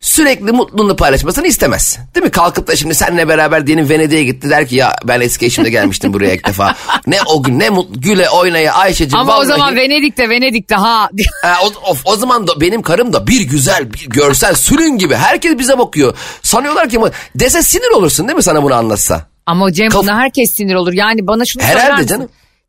[0.00, 1.98] sürekli mutluluğunu paylaşmasını istemez.
[2.14, 2.30] Değil mi?
[2.30, 6.12] Kalkıp da şimdi seninle beraber diyelim Venedik'e gitti der ki ya ben eski eşimle gelmiştim
[6.12, 6.74] buraya ilk defa.
[7.06, 9.42] Ne o gün ne mutlu güle oynaya Ayşe'cim Ama vallahi.
[9.42, 11.08] o zaman Venedik'te Venedik'te ha
[11.42, 15.14] Ha, o, of, o zaman da benim karım da bir güzel bir görsel sülün gibi
[15.14, 16.16] herkes bize bakıyor.
[16.42, 16.98] Sanıyorlar ki
[17.34, 19.26] dese sinir olursun değil mi sana bunu anlatsa?
[19.46, 20.92] Ama Cem Kaf- buna herkes sinir olur.
[20.92, 22.08] Yani bana şunu Herhalde söyler misin?
[22.08, 22.28] canım.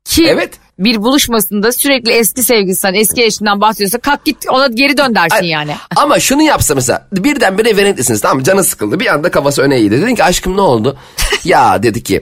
[0.09, 0.53] Kim Evet.
[0.79, 5.47] bir buluşmasında sürekli eski sevgilisinden, eski eşinden bahsediyorsa kalk git ona geri dön dersin Ay,
[5.49, 5.75] yani.
[5.95, 8.43] Ama şunu yapsa mesela birdenbire Venedik'lisiniz tamam mı?
[8.43, 10.01] canı sıkıldı bir anda kafası öne eğildi.
[10.01, 10.97] Dedin ki aşkım ne oldu?
[11.43, 12.21] ya dedi ki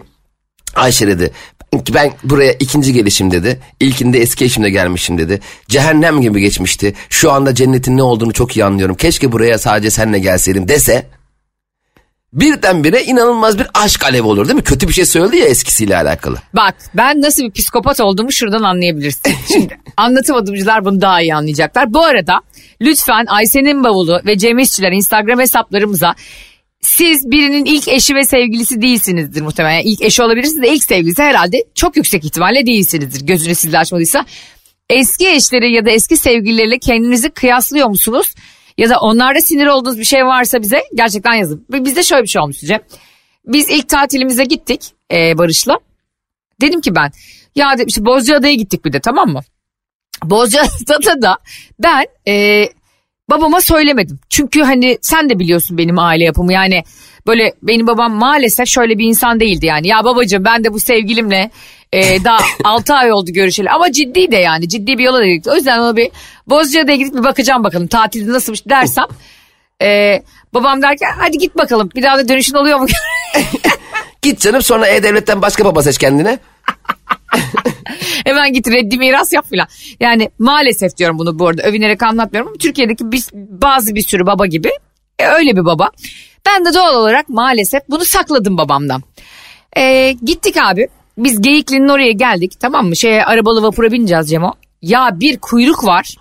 [0.75, 1.31] Ayşe dedi
[1.73, 3.59] ben- ben buraya ikinci gelişim dedi.
[3.79, 5.39] İlkinde eski eşimle gelmişim dedi.
[5.67, 6.93] Cehennem gibi geçmişti.
[7.09, 8.95] Şu anda cennetin ne olduğunu çok iyi anlıyorum.
[8.95, 11.05] Keşke buraya sadece seninle gelseydim dese
[12.33, 14.63] birdenbire inanılmaz bir aşk alevi olur değil mi?
[14.63, 16.37] Kötü bir şey söyledi ya eskisiyle alakalı.
[16.53, 19.33] Bak ben nasıl bir psikopat olduğumu şuradan anlayabilirsin.
[19.53, 21.93] Şimdi anlatamadımcılar bunu daha iyi anlayacaklar.
[21.93, 22.41] Bu arada
[22.81, 26.15] lütfen Ayşe'nin bavulu ve Cem İşçiler Instagram hesaplarımıza
[26.81, 29.73] siz birinin ilk eşi ve sevgilisi değilsinizdir muhtemelen.
[29.73, 33.25] Yani ilk eşi olabilirsiniz de ilk sevgilisi herhalde çok yüksek ihtimalle değilsinizdir.
[33.25, 34.25] Gözünü sizle açmadıysa.
[34.89, 38.33] Eski eşleri ya da eski sevgilileriyle kendinizi kıyaslıyor musunuz?
[38.77, 41.65] Ya da onlarda sinir olduğunuz bir şey varsa bize gerçekten yazın.
[41.69, 42.79] Bizde şöyle bir şey olmuş Cem.
[43.45, 45.79] Biz ilk tatilimize gittik e, Barış'la.
[46.61, 47.11] Dedim ki ben
[47.55, 49.41] ya işte Bozcaada'ya gittik bir de tamam mı?
[50.23, 51.37] Bozcaada'da da
[51.79, 52.65] ben e,
[53.29, 54.19] babama söylemedim.
[54.29, 56.83] Çünkü hani sen de biliyorsun benim aile yapımı yani
[57.27, 59.87] böyle benim babam maalesef şöyle bir insan değildi yani.
[59.87, 61.51] Ya babacığım ben de bu sevgilimle
[61.93, 65.51] e, daha 6 ay oldu görüşeli ama ciddi de yani ciddi bir yola da gittik.
[65.51, 66.11] O yüzden ona bir
[66.47, 69.05] Bozcaada'ya gidip bir bakacağım bakalım tatilde nasılmış dersem.
[69.81, 70.21] E,
[70.53, 72.87] babam derken hadi git bakalım bir daha da dönüşün oluyor mu?
[74.21, 76.39] Git canım sonra E-Devlet'ten başka baba seç kendine.
[78.25, 79.67] Hemen git reddi miras yap filan.
[79.99, 84.45] Yani maalesef diyorum bunu bu arada övünerek anlatmıyorum ama Türkiye'deki bir, bazı bir sürü baba
[84.45, 84.69] gibi
[85.19, 85.89] e, öyle bir baba.
[86.45, 89.03] Ben de doğal olarak maalesef bunu sakladım babamdan.
[89.77, 90.87] E, gittik abi
[91.17, 92.95] biz Geyikli'nin oraya geldik tamam mı?
[92.95, 94.53] Şeye arabalı vapura bineceğiz Cemo.
[94.81, 96.15] Ya bir kuyruk var.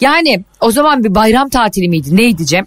[0.00, 2.66] Yani o zaman bir bayram tatili miydi neydi Cem?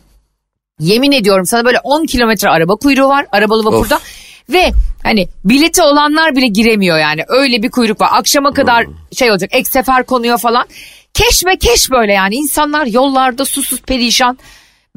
[0.79, 3.95] Yemin ediyorum sana böyle 10 kilometre araba kuyruğu var arabalı vapurda.
[3.95, 4.03] Of.
[4.49, 4.71] Ve
[5.03, 7.21] hani bileti olanlar bile giremiyor yani.
[7.27, 8.09] Öyle bir kuyruk var.
[8.11, 10.65] Akşama kadar şey olacak ek sefer konuyor falan.
[11.13, 12.35] Keşme keş böyle yani.
[12.35, 14.37] insanlar yollarda susuz perişan.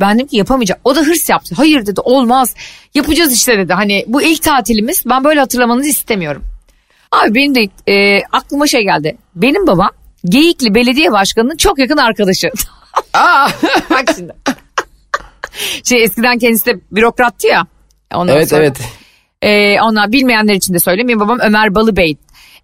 [0.00, 0.80] Ben dedim ki yapamayacağım.
[0.84, 1.54] O da hırs yaptı.
[1.56, 2.54] Hayır dedi olmaz.
[2.94, 3.72] Yapacağız işte dedi.
[3.72, 6.42] Hani bu ilk tatilimiz ben böyle hatırlamanızı istemiyorum.
[7.16, 9.16] Abi benim de e, aklıma şey geldi.
[9.34, 9.90] Benim babam
[10.24, 12.50] Geyikli Belediye Başkanı'nın çok yakın arkadaşı.
[13.14, 13.48] Aa.
[13.90, 14.32] Bak şimdi.
[15.84, 17.66] Şey eskiden kendisi de bürokrattı ya.
[18.14, 18.80] Ondan evet sonra, evet.
[19.42, 21.08] E, ona bilmeyenler için de söyleyeyim.
[21.08, 22.16] Benim babam Ömer Balıbey.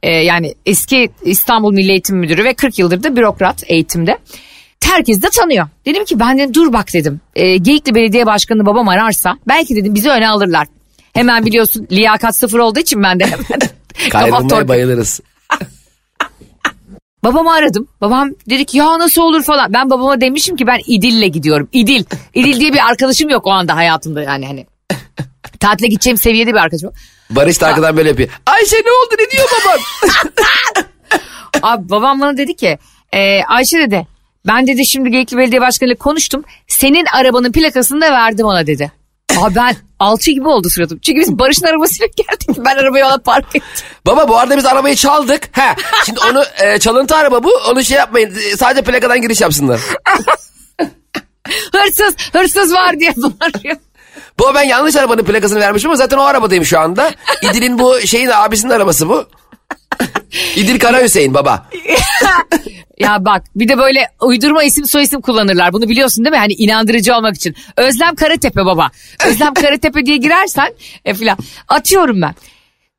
[0.03, 4.19] E, yani eski İstanbul Milli Eğitim Müdürü ve 40 yıldır da bürokrat eğitimde.
[4.85, 5.67] Herkes de tanıyor.
[5.87, 7.21] Dedim ki ben de dur bak dedim.
[7.35, 10.67] E, Geyikli Belediye Başkanı babam ararsa belki dedim bizi öne alırlar.
[11.12, 13.61] Hemen biliyorsun liyakat sıfır olduğu için ben de hemen.
[14.11, 15.20] Kayrılmaya bayılırız.
[17.24, 17.88] Babamı aradım.
[18.00, 19.72] Babam dedi ki ya nasıl olur falan.
[19.72, 21.68] Ben babama demişim ki ben İdil'le gidiyorum.
[21.72, 22.05] İdil.
[22.35, 24.66] İdil diye bir arkadaşım yok o anda hayatımda yani hani.
[25.61, 26.90] Tatile gideceğim seviyede bir arkadaşım.
[27.31, 28.28] Barış da arkadan böyle yapıyor.
[28.46, 29.81] Ayşe ne oldu ne diyor baban?
[31.62, 32.78] Abi babam bana dedi ki
[33.12, 34.07] e, Ayşe dedi
[34.46, 36.44] ben dedi şimdi Geyikli Belediye Başkanı ile konuştum.
[36.68, 38.92] Senin arabanın plakasını da verdim ona dedi.
[39.38, 40.99] Abi ben alçı gibi oldu suratım.
[40.99, 42.65] Çünkü biz Barış'ın arabasıyla geldik.
[42.65, 43.87] Ben arabayı ona park ettim.
[44.07, 45.59] Baba bu arada biz arabayı çaldık.
[45.59, 45.75] He.
[46.07, 47.53] Şimdi onu e, çalıntı araba bu.
[47.71, 48.35] Onu şey yapmayın.
[48.59, 49.81] Sadece plakadan giriş yapsınlar.
[51.73, 53.77] hırsız, hırsız var diye bağırıyor.
[54.38, 57.11] Bu ben yanlış arabanın plakasını vermişim ama zaten o arabadayım şu anda.
[57.43, 59.27] İdil'in bu şeyin abisinin arabası bu.
[60.57, 61.67] İdil Kara Hüseyin baba.
[62.99, 65.73] ya bak bir de böyle uydurma isim soy isim kullanırlar.
[65.73, 66.38] Bunu biliyorsun değil mi?
[66.38, 67.55] Hani inandırıcı olmak için.
[67.77, 68.90] Özlem Karatepe baba.
[69.27, 71.38] Özlem Karatepe diye girersen e, filan.
[71.68, 72.35] Atıyorum ben.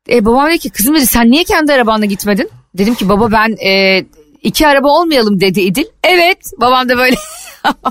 [0.08, 2.50] E, babam dedi ki kızım dedi sen niye kendi arabanla gitmedin?
[2.74, 4.04] Dedim ki baba ben e,
[4.42, 5.84] iki araba olmayalım dedi İdil.
[6.04, 7.16] Evet babam da böyle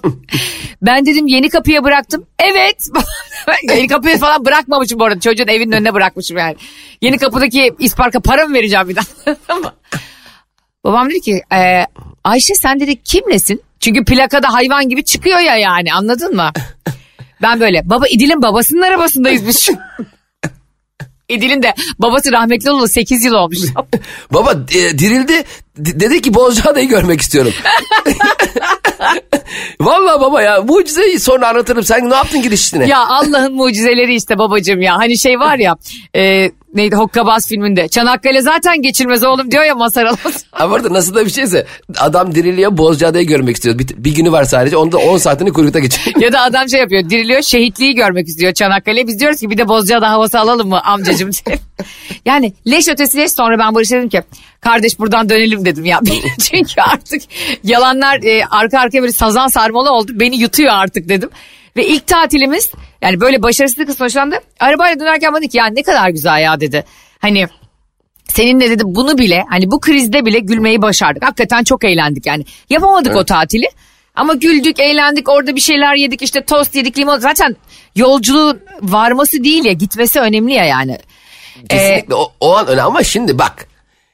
[0.82, 2.26] ben dedim yeni kapıya bıraktım.
[2.40, 2.88] Evet.
[3.76, 5.20] yeni kapıya falan bırakmamışım bu arada.
[5.20, 6.56] Çocuğun evinin önüne bırakmışım yani.
[7.02, 9.06] Yeni kapıdaki isparka para mı vereceğim bir daha?
[10.84, 11.86] Babam dedi ki e,
[12.24, 13.62] Ayşe sen dedi kimlesin?
[13.80, 16.52] Çünkü plakada hayvan gibi çıkıyor ya yani anladın mı?
[17.42, 19.70] Ben böyle baba İdil'in babasının arabasındayız biz.
[21.30, 23.58] İdil'in de babası rahmetli olalı 8 yıl olmuş.
[24.34, 25.44] Baba e, dirildi
[25.78, 27.54] D- dedi ki Bozcaada'yı görmek istiyorum.
[29.82, 31.84] Vallahi baba ya mucizeyi sonra anlatırım.
[31.84, 32.88] Sen ne yaptın girişine?
[32.88, 34.98] Ya Allah'ın mucizeleri işte babacığım ya.
[34.98, 35.76] Hani şey var ya
[36.16, 37.88] e, neydi Hokkabaz filminde.
[37.88, 40.44] Çanakkale zaten geçilmez oğlum diyor ya Alas.
[40.54, 41.66] Ama orada nasıl da bir şeyse
[41.98, 43.80] adam diriliyor Bozcaada'yı görmek istiyor.
[43.80, 46.18] Bir, bir günü var sadece onda 10 saatini kuyrukta geçiyor.
[46.22, 49.08] ya da adam şey yapıyor diriliyor şehitliği görmek istiyor Çanakkale.
[49.08, 51.60] Biz diyoruz ki bir de Bozcaada havası alalım mı amcacığım diye.
[52.26, 54.22] yani leş ötesi leş sonra ben Barış'a dedim ki
[54.62, 56.00] kardeş buradan dönelim dedim ya.
[56.40, 57.22] Çünkü artık
[57.64, 60.12] yalanlar e, arka arkaya böyle sazan sarmalı oldu.
[60.16, 61.30] Beni yutuyor artık dedim.
[61.78, 64.40] Ve ilk tatilimiz yani böyle başarısızlık sonuçlandı.
[64.60, 66.86] Arabayla dönerken bana dedi ki ya ne kadar güzel ya dedi.
[67.20, 67.48] Hani
[68.28, 71.24] seninle dedi bunu bile hani bu krizde bile gülmeyi başardık.
[71.24, 72.46] Hakikaten çok eğlendik yani.
[72.70, 73.22] Yapamadık evet.
[73.22, 73.68] o tatili.
[74.16, 77.20] Ama güldük, eğlendik, orada bir şeyler yedik, işte tost yedik, limon.
[77.20, 77.56] Zaten
[77.96, 80.98] yolculuğun varması değil ya, gitmesi önemli ya yani.
[81.70, 83.68] Kesinlikle ee, o, o an öyle ama şimdi bak.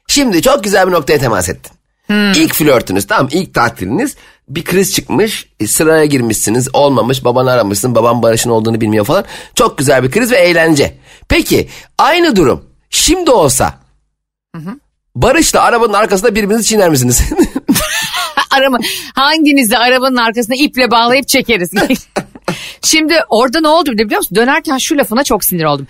[0.06, 1.72] Şimdi çok güzel bir noktaya temas ettin.
[2.10, 2.32] Hmm.
[2.32, 4.16] İlk flörtünüz tamam ilk tatiliniz
[4.48, 9.24] bir kriz çıkmış e, sıraya girmişsiniz olmamış babanı aramışsın baban Barış'ın olduğunu bilmiyor falan.
[9.54, 10.94] Çok güzel bir kriz ve eğlence.
[11.28, 11.68] Peki
[11.98, 13.74] aynı durum şimdi olsa
[14.56, 14.78] hı hı.
[15.14, 17.22] Barış'la arabanın arkasında birbirinizi çiğner misiniz?
[18.50, 18.78] Arama,
[19.14, 21.70] hanginizi arabanın arkasına iple bağlayıp çekeriz.
[22.82, 24.36] Şimdi orada ne oldu biliyor musun?
[24.36, 25.86] Dönerken şu lafına çok sinir oldum.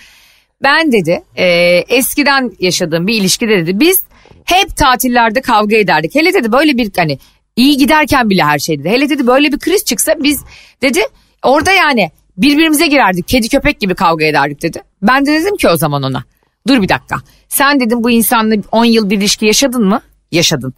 [0.62, 1.46] Ben dedi e,
[1.88, 4.09] eskiden yaşadığım bir ilişkide dedi biz
[4.54, 6.14] hep tatillerde kavga ederdik.
[6.14, 7.18] Hele dedi böyle bir hani
[7.56, 8.88] iyi giderken bile her şey dedi.
[8.88, 10.44] Hele dedi böyle bir kriz çıksa biz
[10.82, 11.00] dedi
[11.42, 13.28] orada yani birbirimize girerdik.
[13.28, 14.82] Kedi köpek gibi kavga ederdik dedi.
[15.02, 16.24] Ben de dedim ki o zaman ona
[16.68, 17.16] dur bir dakika.
[17.48, 20.00] Sen dedim bu insanla 10 yıl bir ilişki yaşadın mı?
[20.32, 20.74] Yaşadın.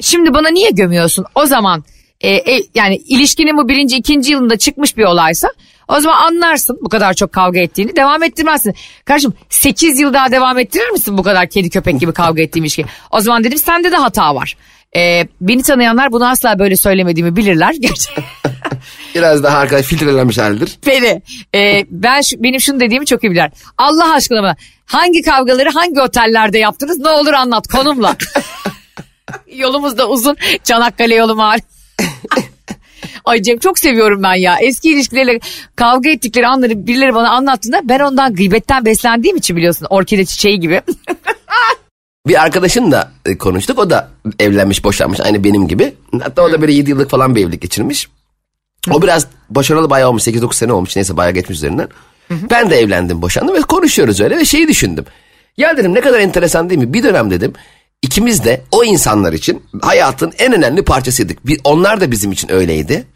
[0.00, 1.24] Şimdi bana niye gömüyorsun?
[1.34, 1.84] O zaman
[2.20, 5.48] e, e, yani ilişkinin bu birinci ikinci yılında çıkmış bir olaysa
[5.88, 8.74] o zaman anlarsın bu kadar çok kavga ettiğini devam ettirmezsin.
[9.04, 12.84] Kardeşim 8 yıl daha devam ettirir misin bu kadar kedi köpek gibi kavga ettiğim ilişki?
[13.10, 14.56] O zaman dedim sende de hata var.
[14.96, 17.74] E, beni tanıyanlar bunu asla böyle söylemediğimi bilirler.
[19.14, 20.78] Biraz daha arkadaş filtrelenmiş halidir.
[20.86, 21.22] Beni.
[21.54, 23.50] E, ben şu, benim şunu dediğimi çok iyi bilir.
[23.78, 24.54] Allah aşkına mı?
[24.86, 26.98] Hangi kavgaları hangi otellerde yaptınız?
[26.98, 28.16] Ne olur anlat konumla.
[29.54, 30.36] Yolumuz da uzun.
[30.64, 31.58] Çanakkale yolu mal.
[33.26, 34.56] Ay Cem çok seviyorum ben ya.
[34.60, 35.40] Eski ilişkilerle
[35.76, 40.82] kavga ettikleri anları birileri bana anlattığında ben ondan gıybetten beslendiğim için biliyorsun orkide çiçeği gibi.
[42.26, 43.78] Bir arkadaşımla e, konuştuk.
[43.78, 44.10] O da
[44.40, 45.94] evlenmiş, boşanmış aynı benim gibi.
[46.22, 48.08] Hatta o da böyle 7 yıllık falan bir evlilik geçirmiş.
[48.92, 50.22] O biraz başarılı bayağı olmuş.
[50.22, 50.96] 8-9 sene olmuş.
[50.96, 51.88] Neyse bayağı geçmiş üzerinden.
[52.30, 55.04] Ben de evlendim, boşandım ve konuşuyoruz öyle ve şeyi düşündüm.
[55.56, 56.92] Ya dedim ne kadar enteresan değil mi?
[56.92, 57.52] Bir dönem dedim
[58.02, 61.46] ikimiz de o insanlar için hayatın en önemli parçasıydık.
[61.46, 63.06] Bir, onlar da bizim için öyleydi.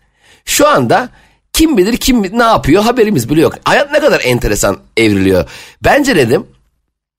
[0.50, 1.08] Şu anda
[1.52, 3.54] kim bilir kim ne yapıyor haberimiz bile yok.
[3.64, 5.44] Hayat ne kadar enteresan evriliyor.
[5.84, 6.46] Bence dedim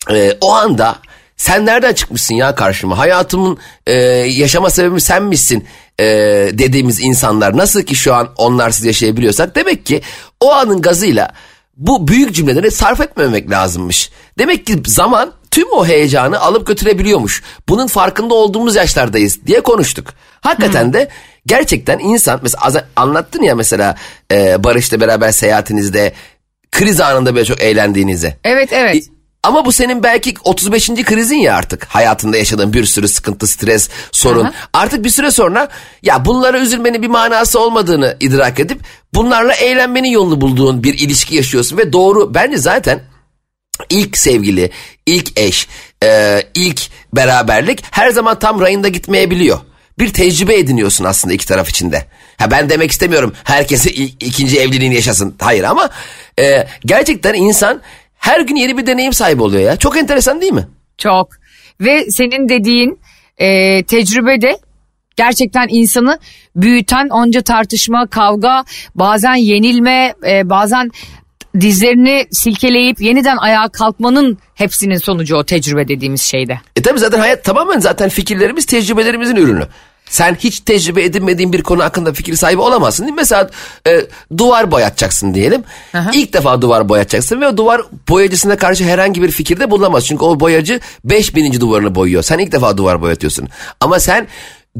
[0.09, 0.95] e, o anda
[1.37, 2.97] sen nereden çıkmışsın ya karşıma?
[2.97, 5.67] Hayatımın e, yaşama sebebi sen misin
[5.99, 6.05] e,
[6.53, 10.01] dediğimiz insanlar nasıl ki şu an onlarsız yaşayabiliyorsak demek ki
[10.39, 11.31] o anın gazıyla
[11.77, 14.11] bu büyük cümleleri sarf etmemek lazımmış.
[14.39, 17.43] Demek ki zaman tüm o heyecanı alıp götürebiliyormuş.
[17.69, 20.13] Bunun farkında olduğumuz yaşlardayız diye konuştuk.
[20.41, 21.09] Hakikaten de
[21.45, 23.95] gerçekten insan mesela anlattın ya mesela
[24.31, 26.13] e, Barış'la beraber seyahatinizde
[26.71, 28.35] kriz anında böyle çok eğlendiğinizi.
[28.43, 28.95] Evet evet.
[28.95, 29.01] E,
[29.43, 30.87] Ama bu senin belki 35.
[30.89, 31.85] krizin ya artık.
[31.85, 34.43] Hayatında yaşadığın bir sürü sıkıntı, stres, sorun.
[34.45, 34.53] Aha.
[34.73, 35.69] Artık bir süre sonra
[36.03, 38.81] ya bunlara üzülmenin bir manası olmadığını idrak edip
[39.13, 43.01] bunlarla eğlenmenin yolunu bulduğun bir ilişki yaşıyorsun ve doğru bence zaten
[43.89, 44.71] ilk sevgili,
[45.05, 45.67] ilk eş,
[46.03, 46.81] e, ilk
[47.13, 49.59] beraberlik her zaman tam rayında gitmeyebiliyor.
[50.01, 52.05] Bir tecrübe ediniyorsun aslında iki taraf içinde.
[52.37, 55.35] Ha ben demek istemiyorum herkesi ikinci evliliğini yaşasın.
[55.41, 55.89] Hayır ama
[56.39, 57.81] e, gerçekten insan
[58.17, 59.75] her gün yeni bir deneyim sahibi oluyor ya.
[59.75, 60.67] Çok enteresan değil mi?
[60.97, 61.29] Çok.
[61.81, 62.99] Ve senin dediğin
[63.37, 64.57] e, tecrübe de
[65.15, 66.19] gerçekten insanı
[66.55, 68.63] büyüten onca tartışma, kavga,
[68.95, 70.91] bazen yenilme, e, bazen
[71.59, 76.59] dizlerini silkeleyip yeniden ayağa kalkmanın hepsinin sonucu o tecrübe dediğimiz şeyde.
[76.75, 79.67] E tabi zaten hayat tamamen zaten fikirlerimiz tecrübelerimizin ürünü.
[80.11, 83.03] Sen hiç tecrübe edinmediğin bir konu hakkında fikir sahibi olamazsın.
[83.03, 83.17] değil mi?
[83.19, 83.49] Mesela
[83.87, 84.05] e,
[84.37, 85.63] duvar boyatacaksın diyelim.
[86.13, 90.05] İlk defa duvar boyatacaksın ve o duvar boyacısına karşı herhangi bir fikirde bulunamaz.
[90.05, 91.59] Çünkü o boyacı 5000.
[91.59, 92.23] duvarını boyuyor.
[92.23, 93.47] Sen ilk defa duvar boyatıyorsun.
[93.79, 94.27] Ama sen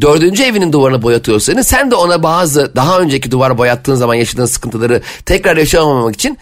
[0.02, 1.62] dördüncü evinin duvarını boyatıyorsun.
[1.62, 6.38] Sen de ona bazı daha önceki duvar boyattığın zaman yaşadığın sıkıntıları tekrar yaşamamak için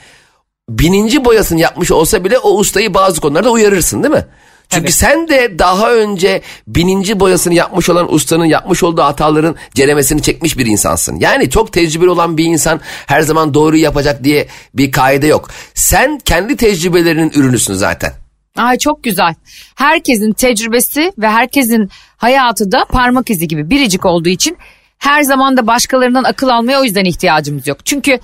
[0.69, 4.25] bininci boyasını yapmış olsa bile o ustayı bazı konularda uyarırsın değil mi?
[4.69, 4.91] Çünkü Tabii.
[4.91, 10.65] sen de daha önce bininci boyasını yapmış olan ustanın yapmış olduğu hataların ceremesini çekmiş bir
[10.65, 11.15] insansın.
[11.19, 15.49] Yani çok tecrübeli olan bir insan her zaman doğruyu yapacak diye bir kaide yok.
[15.73, 18.13] Sen kendi tecrübelerinin ürünüsün zaten.
[18.58, 19.36] Ay çok güzel.
[19.75, 24.58] Herkesin tecrübesi ve herkesin hayatı da parmak izi gibi biricik olduğu için
[24.97, 27.86] her zaman da başkalarından akıl almaya o yüzden ihtiyacımız yok.
[27.86, 28.19] Çünkü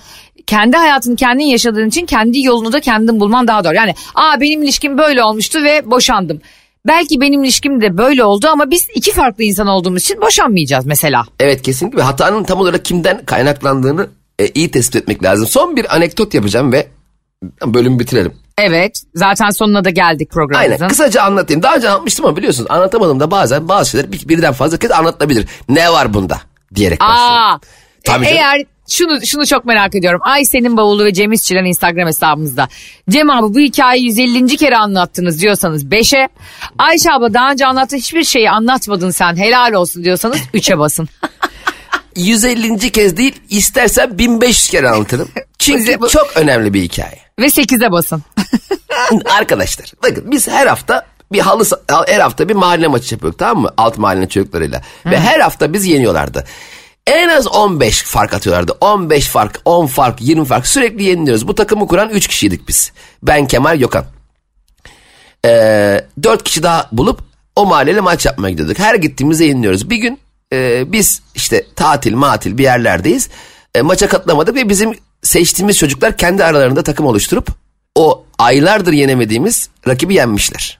[0.46, 3.74] kendi hayatını kendin yaşadığın için kendi yolunu da kendin bulman daha doğru.
[3.74, 6.40] Yani aa benim ilişkim böyle olmuştu ve boşandım.
[6.86, 11.24] Belki benim ilişkim de böyle oldu ama biz iki farklı insan olduğumuz için boşanmayacağız mesela.
[11.40, 14.06] Evet kesinlikle hatanın tam olarak kimden kaynaklandığını
[14.38, 15.46] e, iyi tespit etmek lazım.
[15.46, 16.86] Son bir anekdot yapacağım ve
[17.66, 18.34] bölümü bitirelim.
[18.58, 20.72] Evet zaten sonuna da geldik programımızın.
[20.74, 21.62] Aynen kısaca anlatayım.
[21.62, 25.48] Daha önce anlatmıştım ama biliyorsunuz anlatamadım da bazen bazı şeyler bir- birden fazla kez anlatılabilir.
[25.68, 26.40] Ne var bunda
[26.74, 27.36] diyerek başlıyorum.
[27.36, 27.58] Aa,
[28.04, 30.20] Tabii e- eğer şunu şunu çok merak ediyorum.
[30.24, 32.68] Ay senin bavulu ve Cem İşçilen Instagram hesabımızda.
[33.10, 34.56] Cem abi bu hikayeyi 150.
[34.56, 36.28] kere anlattınız diyorsanız 5'e.
[36.78, 41.08] Ayşe abla daha önce anlattığı hiçbir şeyi anlatmadın sen helal olsun diyorsanız 3'e basın.
[42.16, 42.92] 150.
[42.92, 45.28] kez değil istersen 1500 kere anlatırım.
[45.58, 47.18] Çünkü çok önemli bir hikaye.
[47.40, 48.22] ve 8'e basın.
[49.38, 51.64] Arkadaşlar bakın biz her hafta bir halı
[52.06, 53.70] her hafta bir mahalle maçı yapıyorduk tamam mı?
[53.76, 54.82] Alt mahallenin çocuklarıyla.
[55.06, 56.44] Ve her hafta biz yeniyorlardı.
[57.06, 58.72] En az 15 fark atıyorlardı.
[58.80, 61.48] 15 fark, 10 fark, 20 fark sürekli yeniliyoruz.
[61.48, 62.92] Bu takımı kuran 3 kişiydik biz.
[63.22, 64.04] Ben, Kemal, Gökhan.
[65.44, 67.20] Ee, 4 kişi daha bulup
[67.56, 68.78] o mahalleyle maç yapmaya gidiyorduk.
[68.78, 69.90] Her gittiğimizde yeniliyoruz.
[69.90, 70.18] Bir gün
[70.52, 73.28] e, biz işte tatil matil bir yerlerdeyiz.
[73.74, 77.48] E, maça katılamadık ve bizim seçtiğimiz çocuklar kendi aralarında takım oluşturup
[77.94, 80.78] o aylardır yenemediğimiz rakibi yenmişler.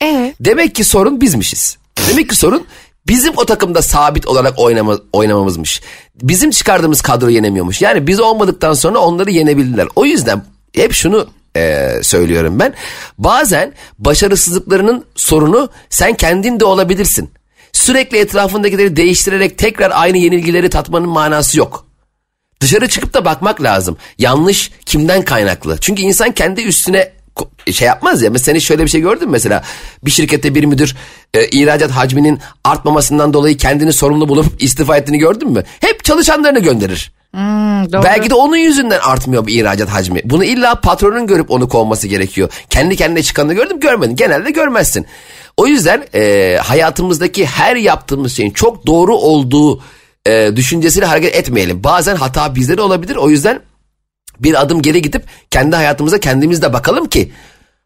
[0.00, 0.34] Evet.
[0.40, 1.78] Demek ki sorun bizmişiz.
[2.10, 2.66] Demek ki sorun
[3.08, 5.80] bizim o takımda sabit olarak oynama, oynamamızmış.
[6.22, 7.82] Bizim çıkardığımız kadro yenemiyormuş.
[7.82, 9.88] Yani biz olmadıktan sonra onları yenebildiler.
[9.96, 10.44] O yüzden
[10.74, 12.74] hep şunu e, söylüyorum ben.
[13.18, 17.30] Bazen başarısızlıklarının sorunu sen kendin de olabilirsin.
[17.72, 21.86] Sürekli etrafındakileri değiştirerek tekrar aynı yenilgileri tatmanın manası yok.
[22.60, 23.96] Dışarı çıkıp da bakmak lazım.
[24.18, 25.78] Yanlış kimden kaynaklı?
[25.80, 27.12] Çünkü insan kendi üstüne
[27.72, 28.30] şey yapmaz ya.
[28.30, 29.62] Mesela şöyle bir şey gördün mü mesela?
[30.04, 30.96] Bir şirkette bir müdür
[31.34, 35.64] e, ihracat hacminin artmamasından dolayı kendini sorumlu bulup istifa ettiğini gördün mü?
[35.80, 37.12] Hep çalışanlarını gönderir.
[37.92, 38.02] Doğru.
[38.02, 40.20] Belki de onun yüzünden artmıyor bu ihracat hacmi.
[40.24, 42.48] Bunu illa patronun görüp onu kovması gerekiyor.
[42.70, 44.16] Kendi kendine çıkanını gördüm görmedin.
[44.16, 45.06] Genelde görmezsin.
[45.56, 49.82] O yüzden e, hayatımızdaki her yaptığımız şeyin çok doğru olduğu
[50.26, 51.84] e, düşüncesiyle hareket etmeyelim.
[51.84, 53.16] Bazen hata bizde de olabilir.
[53.16, 53.60] O yüzden
[54.40, 57.32] bir adım geri gidip kendi hayatımıza kendimiz de bakalım ki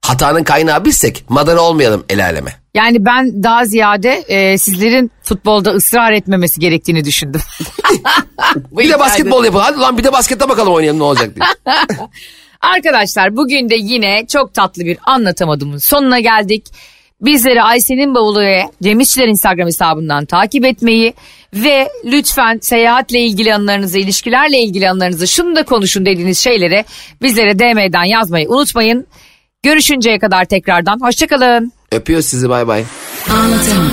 [0.03, 2.63] hatanın kaynağı bizsek madara olmayalım el aleme.
[2.75, 7.41] Yani ben daha ziyade e, sizlerin futbolda ısrar etmemesi gerektiğini düşündüm.
[8.73, 9.65] Bir de basketbol yapalım.
[9.65, 11.77] Hadi lan bir de baskette bakalım oynayalım ne olacak diye.
[12.61, 16.67] Arkadaşlar bugün de yine çok tatlı bir anlatamadığımın sonuna geldik.
[17.23, 21.15] Bizleri Ayşe'nin bavulu ve Cem İşçiler Instagram hesabından takip etmeyi
[21.55, 26.85] ve lütfen seyahatle ilgili anılarınızı, ilişkilerle ilgili anılarınızı, şunu da konuşun dediğiniz şeyleri
[27.23, 29.07] bizlere DM'den yazmayı unutmayın.
[29.63, 31.73] Görüşünceye kadar tekrardan hoşçakalın.
[31.93, 32.85] Öpüyor sizi bay bay.
[33.31, 33.93] Anlatamadım.